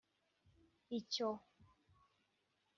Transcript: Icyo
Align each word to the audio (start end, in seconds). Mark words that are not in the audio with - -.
Icyo 0.97 1.29